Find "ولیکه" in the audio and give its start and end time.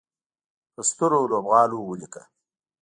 1.83-2.23